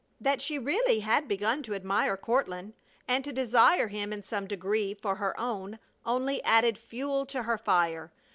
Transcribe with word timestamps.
That 0.19 0.41
she 0.41 0.57
really 0.57 1.01
had 1.01 1.27
begun 1.27 1.61
to 1.61 1.75
admire 1.75 2.17
Courtland, 2.17 2.73
and 3.07 3.23
to 3.23 3.31
desire 3.31 3.87
him 3.87 4.11
in 4.11 4.23
some 4.23 4.47
degree 4.47 4.95
for 4.95 5.13
her 5.17 5.39
own, 5.39 5.77
only 6.07 6.43
added 6.43 6.75
fuel 6.75 7.23
to 7.27 7.43
her 7.43 7.55
fire. 7.59 8.11